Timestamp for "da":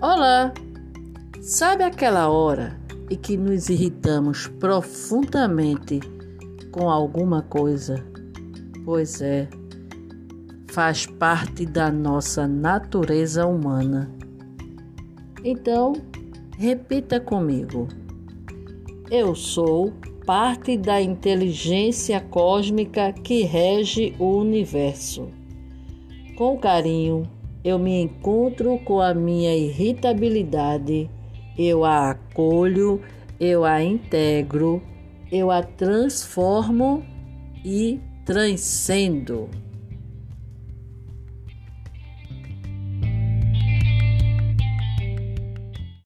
11.66-11.90, 20.76-21.02